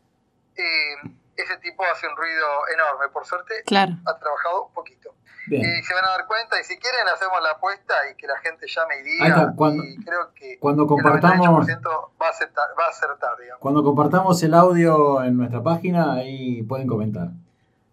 eh, 0.55 0.95
ese 1.37 1.57
tipo 1.57 1.83
hace 1.85 2.07
un 2.07 2.15
ruido 2.17 2.67
enorme. 2.73 3.09
Por 3.09 3.25
suerte, 3.25 3.63
Claro. 3.65 3.91
ha 4.07 4.17
trabajado 4.17 4.65
un 4.65 4.73
poquito. 4.73 5.13
Bien. 5.51 5.63
Y 5.79 5.83
se 5.83 5.93
van 5.93 6.05
a 6.05 6.09
dar 6.09 6.25
cuenta, 6.25 6.59
y 6.59 6.63
si 6.63 6.77
quieren 6.77 7.07
hacemos 7.07 7.41
la 7.43 7.51
apuesta 7.51 7.93
y 8.11 8.15
que 8.15 8.25
la 8.27 8.37
gente 8.39 8.65
llame 8.67 8.95
y 8.95 8.99
Ahí 8.99 9.03
diga, 9.03 9.27
está, 9.27 9.53
cuando- 9.55 9.83
y 9.83 9.97
creo 10.03 10.33
que 10.33 10.57
Cuando 10.59 10.83
el 10.83 10.87
compartamos, 10.89 11.47
98% 11.47 12.11
va 12.21 12.27
a 12.27 12.29
acertar, 12.29 12.67
va 12.79 12.85
a 12.85 12.89
acertar, 12.89 13.37
digamos. 13.39 13.59
cuando 13.61 13.83
compartamos 13.83 14.41
el 14.43 14.53
audio 14.53 15.23
en 15.23 15.37
nuestra 15.37 15.61
página, 15.61 16.13
ahí 16.13 16.63
pueden 16.63 16.87
comentar. 16.87 17.27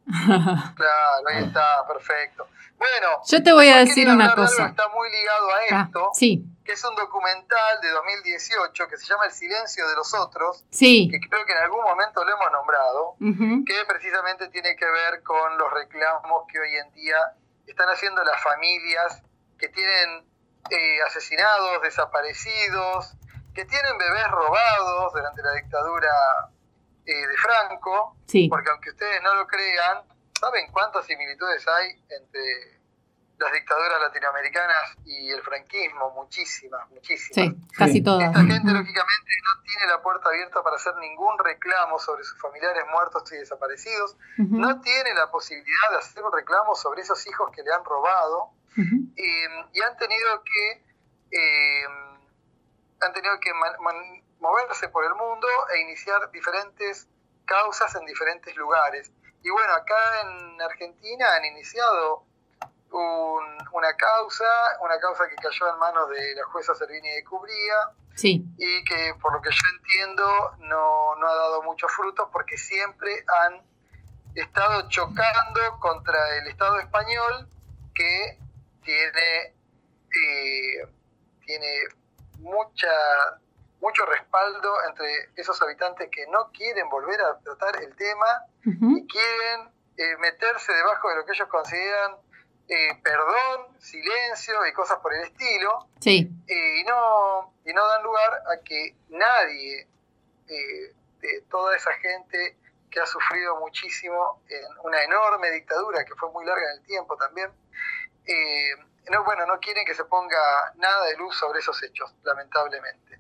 Claro, 0.09 1.29
ahí 1.29 1.45
está, 1.45 1.87
perfecto. 1.87 2.47
Bueno, 2.79 3.09
Yo 3.27 3.43
te 3.43 3.53
voy 3.53 3.69
a 3.69 3.79
decir 3.79 4.09
una 4.09 4.29
de 4.29 4.35
cosa. 4.37 4.65
que 4.65 4.71
está 4.71 4.89
muy 4.89 5.11
ligado 5.11 5.51
a 5.51 5.55
Ah, 5.71 5.85
esto, 5.85 6.11
sí, 6.15 6.45
que 6.65 6.73
es 6.73 6.85
un 6.85 6.95
documental 6.95 7.81
de 7.83 7.91
2018 7.91 8.87
que 8.89 8.97
se 8.97 9.07
llama 9.07 9.25
El 9.27 9.33
silencio 9.33 9.87
de 9.89 9.97
los 9.97 10.15
otros, 10.15 10.65
sí. 10.71 11.09
que 11.11 11.19
creo 11.21 11.45
que 11.45 11.53
en 11.53 11.59
algún 11.59 11.83
momento 11.83 12.25
lo 12.25 12.31
hemos 12.37 12.53
nombrado, 12.53 13.17
que 13.67 13.75
precisamente 13.89 14.49
tiene 14.49 14.77
que 14.77 14.85
ver 14.87 15.23
con 15.25 15.59
los 15.59 15.73
reclamos 15.73 16.45
que 16.51 16.61
hoy 16.61 16.75
en 16.77 16.93
día 16.95 17.17
están 17.69 17.89
haciendo 17.89 18.23
las 18.25 18.43
familias 18.43 19.23
que 19.59 19.69
tienen 19.69 20.27
eh, 20.71 21.03
asesinados, 21.07 21.83
desaparecidos, 21.83 23.15
que 23.55 23.65
tienen 23.65 23.99
bebés 23.99 24.29
robados 24.31 25.13
durante 25.13 25.43
la 25.43 25.53
dictadura 25.53 26.11
eh, 27.07 27.27
de 27.27 27.37
Franco, 27.37 28.17
Sí. 28.27 28.49
porque 28.49 28.71
aunque 28.71 28.91
ustedes 28.91 29.23
no 29.23 29.35
lo 29.35 29.47
crean, 29.47 30.03
¿saben 30.39 30.71
cuántas 30.73 31.07
similitudes 31.07 31.67
hay 31.67 31.91
entre 32.11 32.78
las 33.39 33.53
dictaduras 33.53 34.01
latinoamericanas 34.01 34.97
y 35.05 35.31
el 35.31 35.41
franquismo? 35.43 36.11
Muchísimas, 36.15 36.89
muchísimas. 36.91 37.35
Sí, 37.55 37.57
casi 37.77 38.03
todas. 38.03 38.27
Esta 38.29 38.41
gente, 38.41 38.73
lógicamente, 38.73 39.31
no 39.45 39.63
tiene 39.63 39.87
la 39.87 40.03
puerta 40.03 40.29
abierta 40.29 40.63
para 40.63 40.77
hacer 40.77 40.95
ningún 40.97 41.39
reclamo 41.39 41.99
sobre 41.99 42.25
sus 42.25 42.41
familiares 42.41 42.85
muertos 42.91 43.31
y 43.33 43.37
desaparecidos. 43.37 44.17
No 44.39 44.81
tiene 44.81 45.15
la 45.15 45.31
posibilidad 45.31 45.91
de 45.93 45.97
hacer 45.99 46.23
un 46.25 46.33
reclamo 46.33 46.75
sobre 46.75 47.03
esos 47.03 47.25
hijos 47.27 47.51
que 47.53 47.63
le 47.63 47.73
han 47.73 47.85
robado. 47.85 48.51
Eh, 48.77 49.49
y 49.73 49.81
han 49.83 49.97
tenido 49.97 50.43
que 50.45 50.85
eh, 51.31 51.85
han 53.01 53.13
tenido 53.13 53.39
que 53.41 53.53
man- 53.55 53.77
man- 53.81 54.23
moverse 54.41 54.89
por 54.89 55.05
el 55.05 55.15
mundo 55.15 55.47
e 55.75 55.81
iniciar 55.81 56.31
diferentes 56.31 57.09
causas 57.45 57.95
en 57.97 58.05
diferentes 58.07 58.55
lugares. 58.57 59.11
Y 59.43 59.51
bueno, 59.51 59.73
acá 59.75 60.21
en 60.23 60.61
Argentina 60.63 61.27
han 61.35 61.45
iniciado 61.45 62.25
un- 62.91 63.69
una 63.73 63.95
causa, 63.97 64.45
una 64.81 64.99
causa 64.99 65.29
que 65.29 65.37
cayó 65.37 65.73
en 65.73 65.79
manos 65.79 66.09
de 66.11 66.35
la 66.35 66.45
jueza 66.45 66.75
Servini 66.75 67.11
de 67.11 67.25
Cubría, 67.25 67.75
Sí, 68.15 68.45
y 68.59 68.85
que 68.85 69.15
por 69.23 69.33
lo 69.33 69.41
que 69.41 69.51
yo 69.51 69.63
entiendo 69.77 70.27
no, 70.59 71.15
no 71.17 71.27
ha 71.29 71.35
dado 71.35 71.63
muchos 71.63 71.93
frutos 71.93 72.29
porque 72.33 72.57
siempre 72.59 73.25
han 73.45 73.63
estado 74.35 74.89
chocando 74.89 75.61
contra 75.81 76.37
el 76.39 76.49
Estado 76.49 76.81
español 76.81 77.49
que 77.95 78.39
tiene, 78.83 79.55
eh, 80.17 80.89
tiene 81.45 81.75
mucha, 82.39 82.91
mucho 83.81 84.05
respaldo 84.07 84.73
entre 84.89 85.31
esos 85.37 85.61
habitantes 85.63 86.09
que 86.11 86.27
no 86.29 86.51
quieren 86.53 86.89
volver 86.89 87.21
a 87.21 87.39
tratar 87.39 87.83
el 87.83 87.95
tema 87.97 88.27
y 88.65 89.07
quieren 89.07 89.71
eh, 89.97 90.17
meterse 90.19 90.73
debajo 90.73 91.09
de 91.11 91.17
lo 91.17 91.25
que 91.25 91.33
ellos 91.33 91.49
consideran 91.49 92.17
eh, 92.69 93.01
perdón, 93.03 93.79
silencio 93.79 94.67
y 94.67 94.73
cosas 94.73 94.99
por 94.99 95.15
el 95.15 95.23
estilo 95.23 95.89
sí, 96.01 96.31
eh, 96.47 96.81
y, 96.81 96.85
no, 96.85 97.55
y 97.65 97.73
no 97.73 97.87
dan 97.87 98.03
lugar 98.03 98.43
a 98.53 98.63
que 98.63 98.95
nadie 99.09 99.87
eh, 100.49 100.95
de 101.21 101.41
toda 101.51 101.77
esa 101.77 101.93
gente 101.95 102.57
que 102.91 103.01
ha 103.01 103.07
sufrido 103.07 103.59
muchísimo 103.61 104.43
en 104.49 104.65
una 104.83 105.03
enorme 105.03 105.51
dictadura 105.51 106.05
que 106.05 106.15
fue 106.15 106.31
muy 106.31 106.45
larga 106.45 106.73
en 106.73 106.81
el 106.81 106.87
tiempo 106.87 107.17
también, 107.17 107.51
eh, 108.25 108.71
no, 109.11 109.25
bueno, 109.25 109.47
no 109.47 109.59
quieren 109.61 109.85
que 109.85 109.95
se 109.95 110.05
ponga 110.05 110.73
nada 110.77 111.07
de 111.07 111.17
luz 111.17 111.37
sobre 111.37 111.61
esos 111.61 111.83
hechos, 111.83 112.15
lamentablemente. 112.23 113.19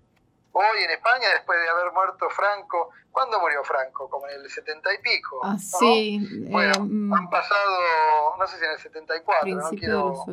Hoy 0.52 0.83
en 0.83 0.90
España, 0.90 1.28
después 1.35 1.61
de 1.61 1.69
haber 1.69 1.93
muerto 1.93 2.28
Franco, 2.31 2.90
¿cuándo 3.12 3.38
murió 3.40 3.62
Franco? 3.64 4.09
Como 4.09 4.26
en 4.28 4.40
el 4.40 4.50
setenta 4.50 4.93
y 4.93 4.99
pico. 4.99 5.40
Ah, 5.45 5.52
¿no? 5.52 5.59
sí. 5.59 6.47
Bueno, 6.50 6.75
eh, 6.75 6.81
mm, 6.81 7.14
han 7.14 7.31
pasado, 7.31 8.37
no 8.38 8.47
sé 8.47 8.59
si 8.59 8.64
en 8.64 8.71
el 8.73 8.78
74, 8.78 9.55
no 9.55 9.71
quiero 9.71 10.25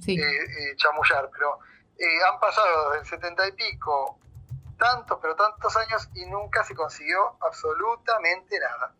Sí, 0.00 0.18
eh, 0.18 0.42
eh, 0.42 0.76
chamullar, 0.76 1.28
pero 1.30 1.58
eh, 1.98 2.24
han 2.26 2.40
pasado 2.40 2.90
desde 2.90 3.00
el 3.00 3.06
setenta 3.06 3.46
y 3.46 3.52
pico 3.52 4.18
tantos, 4.78 5.18
pero 5.20 5.36
tantos 5.36 5.76
años 5.76 6.08
y 6.14 6.26
nunca 6.26 6.64
se 6.64 6.74
consiguió 6.74 7.36
absolutamente 7.40 8.58
nada. 8.58 8.94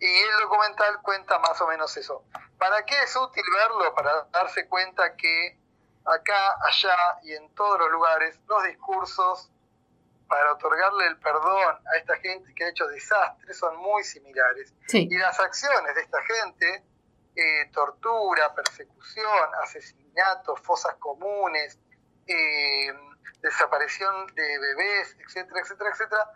Y 0.00 0.06
el 0.06 0.40
documental 0.42 1.00
cuenta 1.02 1.38
más 1.40 1.60
o 1.60 1.66
menos 1.66 1.96
eso. 1.96 2.24
¿Para 2.56 2.84
qué 2.84 2.94
es 3.02 3.16
útil 3.16 3.44
verlo? 3.52 3.94
Para 3.94 4.26
darse 4.32 4.66
cuenta 4.68 5.16
que 5.16 5.58
acá, 6.04 6.56
allá 6.66 6.96
y 7.22 7.32
en 7.32 7.52
todos 7.54 7.78
los 7.78 7.90
lugares, 7.90 8.40
los 8.48 8.64
discursos 8.64 9.50
para 10.28 10.52
otorgarle 10.52 11.06
el 11.06 11.16
perdón 11.18 11.76
a 11.92 11.98
esta 11.98 12.16
gente 12.18 12.52
que 12.54 12.64
ha 12.64 12.68
hecho 12.68 12.86
desastres 12.86 13.56
son 13.56 13.76
muy 13.78 14.04
similares. 14.04 14.74
sí, 14.86 15.08
Y 15.10 15.16
las 15.16 15.40
acciones 15.40 15.94
de 15.94 16.02
esta 16.02 16.18
gente, 16.22 16.84
eh, 17.34 17.70
tortura, 17.72 18.54
persecución, 18.54 19.48
asesinatos, 19.62 20.60
fosas 20.60 20.94
comunes, 20.96 21.78
eh, 22.26 22.92
desaparición 23.42 24.26
de 24.34 24.58
bebés, 24.58 25.16
etcétera, 25.24 25.60
etcétera, 25.60 25.90
etcétera, 25.90 26.30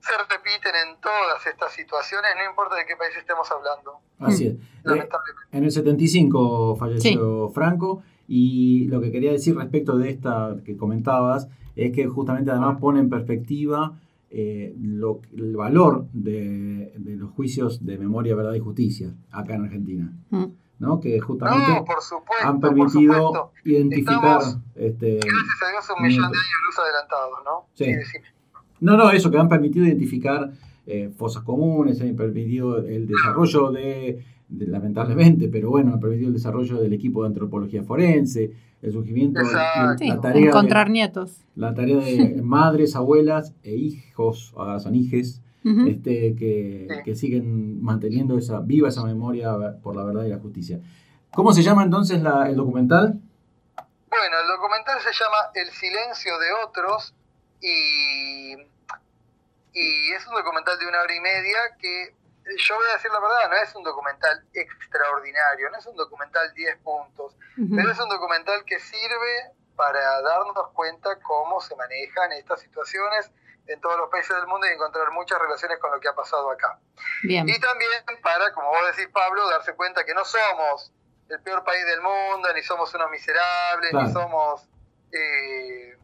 se 0.00 0.12
repiten 0.18 0.74
en 0.74 1.00
todas 1.00 1.46
estas 1.46 1.72
situaciones, 1.72 2.30
no 2.36 2.44
importa 2.48 2.76
de 2.76 2.86
qué 2.86 2.96
país 2.96 3.16
estemos 3.16 3.50
hablando, 3.50 4.00
Así 4.20 4.48
es. 4.48 4.54
Eh, 4.54 4.58
lamentablemente. 4.84 5.48
en 5.52 5.64
el 5.64 5.72
75 5.72 6.76
falleció 6.76 7.48
Franco 7.50 8.02
y 8.28 8.86
lo 8.88 9.00
que 9.00 9.10
quería 9.10 9.32
decir 9.32 9.56
respecto 9.56 9.96
de 9.96 10.10
esta 10.10 10.54
que 10.64 10.76
comentabas 10.76 11.48
es 11.76 11.92
que 11.92 12.06
justamente 12.08 12.50
además 12.50 12.78
pone 12.80 12.98
en 13.00 13.08
perspectiva 13.08 14.00
eh, 14.28 14.74
lo- 14.80 15.20
el 15.36 15.54
valor 15.56 16.06
de, 16.12 16.92
de 16.96 17.16
los 17.16 17.30
juicios 17.30 17.86
de 17.86 17.96
memoria, 17.96 18.34
verdad 18.34 18.54
y 18.54 18.58
justicia 18.58 19.14
acá 19.30 19.54
en 19.54 19.64
Argentina, 19.64 20.12
Mm. 20.30 20.44
¿no? 20.80 20.98
Que 21.00 21.20
justamente 21.20 21.70
No, 21.70 21.84
por 21.84 22.02
supuesto, 22.02 22.44
han 22.46 22.58
por 22.60 22.70
permitido 22.74 23.14
supuesto. 23.14 23.52
identificar... 23.64 24.40
Estamos- 24.40 24.58
este, 24.74 25.14
Gracias 25.14 25.62
a 25.62 25.70
Dios 25.70 25.84
un 25.96 26.02
millón 26.06 26.32
de 26.32 26.38
años 26.38 26.60
luz 26.66 26.78
adelantados, 26.84 27.38
¿no? 27.44 27.66
Sí. 27.74 27.84
decime. 27.86 28.24
No, 28.80 28.96
no, 28.96 29.10
eso, 29.10 29.30
que 29.30 29.38
han 29.38 29.48
permitido 29.48 29.86
identificar 29.86 30.50
eh, 30.86 31.10
fosas 31.16 31.42
comunes, 31.44 32.00
han 32.02 32.14
permitido 32.16 32.78
el 32.78 33.06
desarrollo 33.06 33.70
de, 33.70 33.82
de- 33.82 34.24
lamentablemente, 34.48 35.48
pero 35.48 35.70
bueno, 35.70 35.92
han 35.94 36.00
permitido 36.00 36.28
el 36.28 36.34
desarrollo 36.34 36.80
del 36.80 36.92
equipo 36.92 37.22
de 37.22 37.28
antropología 37.28 37.82
forense, 37.82 38.52
el 38.82 38.92
surgimiento, 38.92 39.40
de 39.40 39.46
sí. 39.46 40.08
la, 40.08 40.20
tarea 40.20 40.46
Encontrar 40.48 40.86
de, 40.86 40.92
nietos. 40.92 41.44
la 41.56 41.74
tarea 41.74 41.96
de 41.96 42.40
madres, 42.42 42.94
abuelas 42.94 43.54
e 43.62 43.74
hijos, 43.74 44.52
ahora 44.56 44.78
son 44.78 44.94
hijes, 44.94 45.40
este, 45.88 46.36
que, 46.36 46.86
Sí. 46.88 47.02
que 47.04 47.14
siguen 47.16 47.82
manteniendo 47.82 48.38
esa 48.38 48.60
viva 48.60 48.88
esa 48.88 49.04
memoria 49.04 49.50
por 49.82 49.96
la 49.96 50.04
verdad 50.04 50.24
y 50.24 50.28
la 50.28 50.38
justicia. 50.38 50.78
¿Cómo 51.34 51.52
se 51.52 51.62
llama 51.64 51.82
entonces 51.82 52.22
la- 52.22 52.48
el 52.48 52.54
documental? 52.54 53.18
Bueno, 54.08 54.36
el 54.42 54.48
documental 54.48 54.98
se 55.00 55.10
llama 55.12 55.36
El 55.54 55.68
silencio 55.72 56.38
de 56.38 56.46
otros 56.68 57.14
y, 57.60 58.52
y 59.74 60.12
es 60.16 60.26
un 60.28 60.34
documental 60.36 60.78
de 60.78 60.86
una 60.86 61.00
hora 61.02 61.16
y 61.16 61.20
media 61.20 61.58
que 61.80 62.14
yo 62.56 62.76
voy 62.76 62.88
a 62.88 62.92
decir 62.92 63.10
la 63.10 63.20
verdad, 63.20 63.50
no 63.50 63.56
es 63.56 63.74
un 63.74 63.82
documental 63.82 64.44
extraordinario, 64.52 65.70
no 65.70 65.78
es 65.78 65.86
un 65.86 65.96
documental 65.96 66.52
10 66.54 66.78
puntos, 66.78 67.36
pero 67.74 67.90
es 67.90 67.98
un 67.98 68.08
documental 68.08 68.64
que 68.64 68.78
sirve 68.78 69.52
para 69.74 70.20
darnos 70.22 70.70
cuenta 70.72 71.18
cómo 71.20 71.60
se 71.60 71.74
manejan 71.76 72.32
estas 72.32 72.60
situaciones 72.60 73.30
en 73.66 73.80
todos 73.80 73.98
los 73.98 74.10
países 74.10 74.34
del 74.36 74.46
mundo 74.46 74.66
y 74.66 74.70
encontrar 74.70 75.10
muchas 75.10 75.38
relaciones 75.40 75.78
con 75.78 75.90
lo 75.90 76.00
que 76.00 76.08
ha 76.08 76.14
pasado 76.14 76.50
acá. 76.50 76.78
Bien. 77.22 77.48
Y 77.48 77.58
también 77.58 77.90
para, 78.22 78.52
como 78.52 78.68
vos 78.68 78.96
decís, 78.96 79.10
Pablo, 79.12 79.48
darse 79.50 79.74
cuenta 79.74 80.04
que 80.04 80.14
no 80.14 80.24
somos 80.24 80.92
el 81.28 81.40
peor 81.40 81.64
país 81.64 81.84
del 81.86 82.00
mundo, 82.00 82.52
ni 82.54 82.62
somos 82.62 82.94
unos 82.94 83.10
miserables, 83.10 83.92
ni 83.92 84.12
somos 84.12 84.68
eh, 85.12 85.98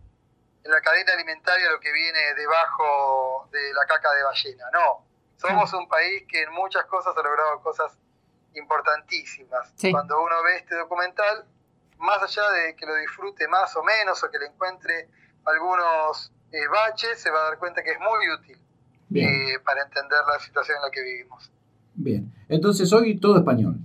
en 0.64 0.70
la 0.70 0.80
cadena 0.80 1.12
alimentaria 1.12 1.70
lo 1.70 1.80
que 1.80 1.92
viene 1.92 2.34
debajo 2.34 3.48
de 3.52 3.72
la 3.74 3.86
caca 3.86 4.12
de 4.12 4.22
ballena. 4.24 4.64
No, 4.72 5.06
somos 5.42 5.72
un 5.74 5.88
país 5.88 6.24
que 6.28 6.42
en 6.42 6.52
muchas 6.52 6.84
cosas 6.86 7.14
ha 7.16 7.22
logrado 7.22 7.60
cosas 7.60 7.98
importantísimas. 8.54 9.74
Cuando 9.90 10.22
uno 10.22 10.42
ve 10.44 10.56
este 10.56 10.76
documental, 10.76 11.44
más 11.98 12.22
allá 12.22 12.50
de 12.50 12.76
que 12.76 12.86
lo 12.86 12.94
disfrute 12.96 13.46
más 13.48 13.74
o 13.76 13.82
menos 13.82 14.22
o 14.22 14.30
que 14.30 14.38
le 14.38 14.46
encuentre 14.46 15.08
algunos 15.44 16.32
eh, 16.52 16.66
baches, 16.68 17.20
se 17.20 17.30
va 17.30 17.40
a 17.40 17.44
dar 17.44 17.58
cuenta 17.58 17.82
que 17.82 17.90
es 17.92 17.98
muy 17.98 18.30
útil 18.30 18.58
eh, 19.14 19.58
para 19.64 19.82
entender 19.82 20.20
la 20.26 20.38
situación 20.38 20.76
en 20.76 20.82
la 20.82 20.90
que 20.90 21.02
vivimos. 21.02 21.50
Bien, 21.94 22.32
entonces 22.48 22.92
hoy 22.92 23.18
todo 23.18 23.36
español. 23.36 23.76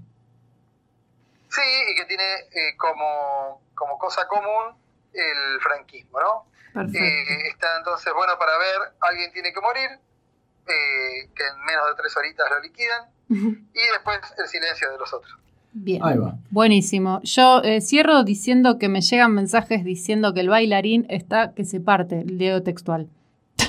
Sí, 1.50 1.62
y 1.92 1.96
que 1.96 2.06
tiene 2.06 2.24
eh, 2.24 2.78
como, 2.78 3.62
como 3.74 3.98
cosa 3.98 4.28
común 4.28 4.76
el 5.14 5.60
franquismo, 5.62 6.20
¿no? 6.20 6.46
está 6.78 7.78
entonces 7.80 8.14
bueno 8.14 8.38
para 8.38 8.56
ver, 8.60 8.94
alguien 9.02 9.32
tiene 9.32 9.52
que 9.52 9.60
morir, 9.60 9.90
que 10.68 11.44
en 11.44 11.66
menos 11.66 11.88
de 11.90 11.96
tres 12.02 12.16
horitas 12.18 12.46
lo 12.50 12.62
liquidan, 12.62 13.06
y 13.30 13.92
después 13.94 14.20
el 14.38 14.48
silencio 14.48 14.92
de 14.92 14.98
los 14.98 15.14
otros. 15.14 15.38
Bien. 15.80 16.02
Buenísimo. 16.50 17.22
Yo 17.24 17.62
eh, 17.64 17.82
cierro 17.82 18.24
diciendo 18.24 18.80
que 18.80 18.90
me 18.90 19.02
llegan 19.02 19.34
mensajes 19.34 19.84
diciendo 19.84 20.34
que 20.34 20.40
el 20.40 20.50
bailarín 20.50 21.06
está 21.10 21.54
que 21.54 21.66
se 21.66 21.80
parte, 21.80 22.22
el 22.22 22.40
dedo 22.40 22.64
textual. 22.64 23.08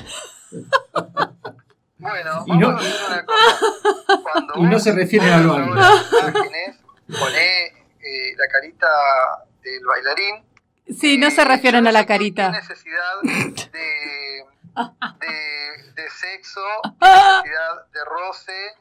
bueno, 1.98 2.44
y 2.46 2.56
no, 2.56 2.68
una 2.68 3.26
cosa. 3.26 3.26
Cuando 4.22 4.54
y 4.56 4.62
no 4.62 4.78
se 4.78 4.92
refiere 4.92 5.30
al 5.30 5.46
baile. 5.46 5.68
Poné 7.08 7.66
eh, 8.00 8.34
la 8.38 8.48
carita 8.50 8.86
del 9.62 9.84
bailarín. 9.84 10.36
Sí, 10.98 11.18
no 11.18 11.30
se 11.30 11.44
refieren 11.44 11.86
a 11.86 11.92
la 11.92 12.06
carita. 12.06 12.50
necesidad 12.52 13.20
de, 13.22 13.30
de, 13.72 14.44
sexo, 16.18 16.60
necesidad 17.00 17.86
de 17.92 18.04
roce 18.04 18.74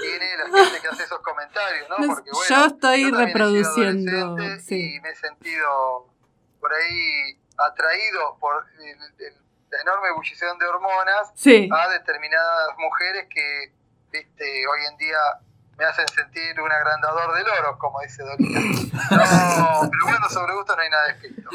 tiene 0.00 0.36
la 0.38 0.64
gente 0.64 0.80
que 0.80 0.88
hace 0.88 1.02
esos 1.02 1.20
comentarios, 1.20 1.88
¿no? 1.90 1.96
Porque, 2.06 2.30
bueno, 2.30 2.48
yo 2.48 2.66
estoy 2.66 3.10
reproduciendo. 3.10 4.38
Y 4.70 5.00
me 5.00 5.10
he 5.10 5.14
sentido 5.14 6.08
por 6.60 6.72
ahí 6.72 7.38
atraído 7.58 8.38
por 8.40 8.64
la 9.70 9.80
enorme 9.82 10.08
ebullición 10.08 10.58
de 10.58 10.66
hormonas 10.66 11.30
a 11.30 11.88
determinadas 11.88 12.68
mujeres 12.78 13.26
que, 13.28 13.72
viste, 14.10 14.66
hoy 14.66 14.80
en 14.90 14.96
día 14.96 15.18
me 15.78 15.84
hacen 15.84 16.08
sentir 16.08 16.60
un 16.60 16.70
agrandador 16.72 17.34
del 17.36 17.46
oro, 17.60 17.78
como 17.78 18.00
dice 18.00 18.22
Dorita. 18.24 18.58
No, 19.10 19.88
pero 19.90 20.04
bueno, 20.04 20.28
sobre 20.28 20.54
gusto 20.54 20.74
no 20.74 20.82
hay 20.82 20.90
nada 20.90 21.10
escrito. 21.10 21.50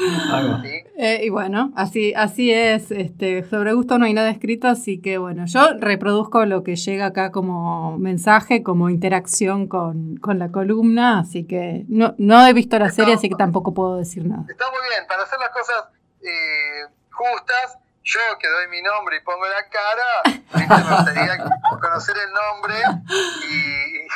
Eh, 0.96 1.20
y 1.24 1.28
bueno, 1.28 1.72
así, 1.76 2.14
así 2.14 2.52
es, 2.52 2.90
este, 2.90 3.44
sobre 3.44 3.74
gusto 3.74 3.98
no 3.98 4.06
hay 4.06 4.14
nada 4.14 4.30
escrito, 4.30 4.68
así 4.68 5.00
que 5.00 5.18
bueno, 5.18 5.44
yo 5.46 5.74
reproduzco 5.78 6.46
lo 6.46 6.64
que 6.64 6.76
llega 6.76 7.06
acá 7.06 7.30
como 7.30 7.98
mensaje, 7.98 8.62
como 8.62 8.88
interacción 8.88 9.68
con, 9.68 10.18
la 10.24 10.50
columna, 10.50 11.20
así 11.20 11.46
que 11.46 11.84
no, 11.88 12.14
no 12.18 12.46
he 12.46 12.52
visto 12.52 12.78
la 12.78 12.90
serie, 12.90 13.14
así 13.14 13.28
que 13.28 13.36
tampoco 13.36 13.74
puedo 13.74 13.96
decir 13.98 14.26
nada. 14.26 14.44
Está 14.48 14.64
muy 14.70 14.80
bien, 14.88 15.06
para 15.06 15.22
hacer 15.22 15.38
las 15.38 15.50
cosas 15.50 15.84
eh, 16.22 16.88
justas, 17.10 17.78
yo 18.04 18.20
que 18.38 18.48
doy 18.48 18.68
mi 18.68 18.82
nombre 18.82 19.16
y 19.16 19.20
pongo 19.20 19.46
la 19.46 19.68
cara, 19.68 20.38
me 20.52 20.66
gustaría 20.66 21.38
conocer 21.80 22.16
el 22.18 22.32
nombre 22.32 22.74
y... 23.48 24.06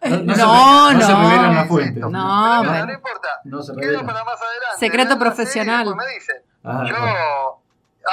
No, 0.00 0.36
no, 0.36 0.92
no, 0.92 1.00
se 1.00 1.12
revelan 1.12 1.54
la 1.56 1.64
fuente. 1.64 1.98
No, 1.98 2.08
no, 2.08 2.62
no 2.62 2.92
importa. 2.92 3.28
No 3.42 3.60
se 3.60 3.74
Quedo 3.74 4.06
para 4.06 4.22
más 4.22 4.40
adelante. 4.40 4.78
Secreto 4.78 5.18
profesional. 5.18 5.96
me 5.96 6.06
dicen. 6.14 6.36
Ah, 6.62 6.84
yo, 6.86 7.60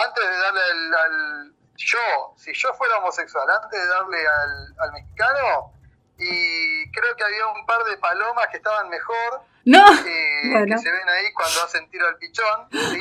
antes 0.07 0.23
de 0.27 0.37
darle 0.37 0.61
al, 0.61 1.53
Yo, 1.75 2.33
si 2.37 2.53
yo 2.53 2.73
fuera 2.73 2.97
homosexual, 2.97 3.45
antes 3.61 3.79
de 3.79 3.87
darle 3.87 4.17
al, 4.17 4.75
al 4.79 4.91
mexicano, 4.93 5.73
y 6.17 6.91
creo 6.91 7.15
que 7.15 7.23
había 7.23 7.47
un 7.47 7.65
par 7.65 7.83
de 7.83 7.97
palomas 7.97 8.47
que 8.51 8.57
estaban 8.57 8.89
mejor 8.89 9.45
no. 9.65 9.79
Eh, 9.79 10.65
que 10.67 10.77
se 10.77 10.91
ven 10.91 11.09
ahí 11.09 11.33
cuando 11.33 11.63
hacen 11.65 11.89
tiro 11.89 12.07
al 12.07 12.17
pichón. 12.17 12.67
¿sí? 12.71 12.99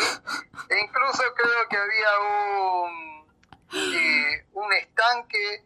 E 0.70 0.80
incluso 0.82 1.22
creo 1.36 1.68
que 1.68 1.76
había 1.76 2.08
un, 2.82 3.94
eh, 3.94 4.46
un 4.54 4.72
estanque 4.72 5.64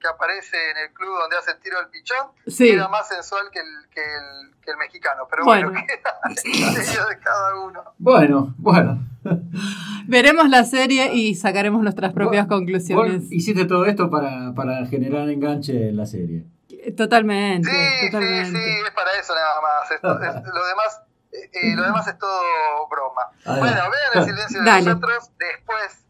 que 0.00 0.08
aparece 0.08 0.56
en 0.70 0.76
el 0.78 0.92
club 0.94 1.18
donde 1.18 1.36
hacen 1.36 1.60
tiro 1.60 1.78
al 1.78 1.90
pichón, 1.90 2.28
que 2.56 2.72
era 2.72 2.88
más 2.88 3.08
sensual 3.08 3.50
que 3.52 3.58
el, 3.58 3.66
que 3.90 4.00
el, 4.00 4.54
que 4.62 4.70
el 4.70 4.76
mexicano. 4.78 5.26
Pero 5.28 5.44
bueno, 5.44 5.70
bueno 5.70 5.86
de 7.08 7.18
cada 7.18 7.60
uno. 7.60 7.84
Bueno, 7.98 8.54
bueno. 8.56 9.06
Veremos 10.06 10.48
la 10.48 10.64
serie 10.64 11.12
y 11.12 11.34
sacaremos 11.34 11.82
nuestras 11.82 12.14
propias 12.14 12.46
conclusiones. 12.46 13.30
hiciste 13.30 13.66
todo 13.66 13.84
esto 13.84 14.08
para, 14.08 14.54
para 14.54 14.86
generar 14.86 15.28
enganche 15.28 15.90
en 15.90 15.96
la 15.96 16.06
serie. 16.06 16.46
Totalmente, 16.96 17.70
sí, 17.70 18.10
totalmente. 18.10 18.58
Sí, 18.58 18.64
sí, 18.64 18.80
es 18.86 18.90
para 18.92 19.12
eso 19.18 19.34
nada 19.34 19.60
más. 19.60 19.90
lo, 20.02 20.66
demás, 20.66 21.02
eh, 21.32 21.50
eh, 21.52 21.76
lo 21.76 21.82
demás 21.82 22.06
es 22.06 22.18
todo 22.18 22.88
broma. 22.88 23.30
bueno, 23.44 23.90
vean 23.90 24.10
el 24.14 24.24
silencio 24.24 24.62
de 24.62 24.82
nosotros 24.82 25.30
después 25.38 26.04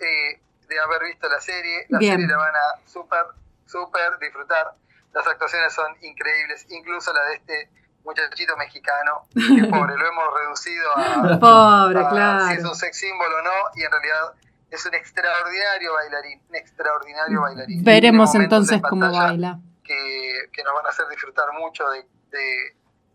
eh, 0.00 0.40
de 0.68 0.80
haber 0.80 1.04
visto 1.04 1.28
la 1.28 1.40
serie. 1.40 1.86
La 1.88 1.98
serie 1.98 2.26
la 2.26 2.36
van 2.36 2.54
a 2.54 2.88
súper, 2.88 3.24
súper 3.66 4.18
disfrutar. 4.20 4.74
Las 5.12 5.26
actuaciones 5.26 5.72
son 5.72 5.96
increíbles, 6.02 6.66
incluso 6.68 7.12
la 7.12 7.22
de 7.24 7.34
este 7.34 7.70
muchachito 8.04 8.56
mexicano, 8.56 9.22
que 9.34 9.64
pobre, 9.70 9.96
lo 9.96 10.06
hemos 10.06 10.24
reducido 10.34 10.96
a, 10.96 11.38
pobre, 11.38 12.08
claro. 12.08 12.46
si 12.46 12.54
es 12.54 12.64
un 12.64 12.74
sex 12.74 12.98
símbolo 12.98 13.38
o 13.38 13.42
no, 13.42 13.50
y 13.74 13.82
en 13.82 13.90
realidad 13.90 14.32
es 14.70 14.84
un 14.86 14.94
extraordinario 14.94 15.92
bailarín, 15.94 16.40
un 16.48 16.56
extraordinario 16.56 17.40
bailarín. 17.40 17.84
Veremos 17.84 18.34
entonces 18.34 18.80
cómo 18.88 19.10
baila 19.10 19.58
que, 19.88 20.62
nos 20.62 20.74
van 20.74 20.86
a 20.86 20.88
hacer 20.90 21.06
disfrutar 21.08 21.46
mucho 21.58 21.84
de, 21.90 22.04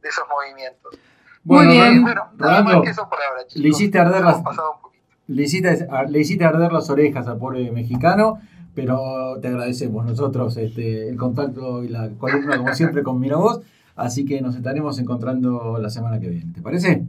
esos 0.03 0.25
movimientos. 0.27 0.97
Muy 1.43 1.67
bien. 1.67 2.03
Bueno, 2.03 2.31
nada 2.36 2.63
más 2.63 2.81
que 2.81 2.89
eso 2.89 3.07
por 3.09 3.21
ahora, 3.21 3.45
chicos. 3.47 3.62
Le 3.62 3.69
hiciste 3.69 3.99
arder 3.99 4.23
las, 4.23 4.43
le 5.27 5.43
hiciste, 5.43 5.88
le 6.09 6.19
hiciste 6.19 6.43
arder 6.43 6.71
las 6.71 6.89
orejas 6.89 7.27
al 7.27 7.38
pobre 7.38 7.71
mexicano, 7.71 8.41
pero 8.75 9.39
te 9.41 9.47
agradecemos 9.47 10.05
nosotros 10.05 10.57
este, 10.57 11.07
el 11.07 11.17
contacto 11.17 11.83
y 11.83 11.89
la 11.89 12.09
columna, 12.17 12.57
como 12.57 12.73
siempre, 12.73 13.03
con 13.03 13.19
Miravoz. 13.19 13.63
Así 13.95 14.25
que 14.25 14.41
nos 14.41 14.55
estaremos 14.55 14.97
encontrando 14.99 15.77
la 15.79 15.89
semana 15.89 16.19
que 16.19 16.27
viene. 16.27 16.51
¿Te 16.53 16.62
parece? 16.62 17.03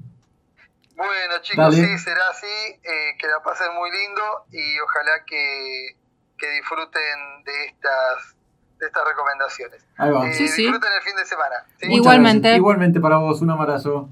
Bueno, 0.96 1.34
chicos, 1.40 1.74
sí, 1.74 1.98
será 1.98 2.28
así. 2.30 2.46
Eh, 2.46 3.16
que 3.18 3.26
la 3.26 3.42
pasen 3.42 3.74
muy 3.74 3.90
lindo 3.90 4.22
y 4.52 4.78
ojalá 4.80 5.24
que, 5.26 5.96
que 6.36 6.50
disfruten 6.50 7.44
de 7.44 7.64
estas 7.66 8.36
de 8.78 8.86
estas 8.86 9.04
recomendaciones. 9.06 9.84
Ahí 9.96 10.10
va. 10.10 10.26
Eh, 10.26 10.36
disfruten 10.36 10.92
el 10.92 11.02
fin 11.02 11.16
de 11.16 11.24
semana. 11.24 11.56
Igualmente. 11.80 12.56
Igualmente 12.56 13.00
para 13.00 13.16
vos, 13.16 13.40
un 13.40 13.50
abrazo. 13.50 14.08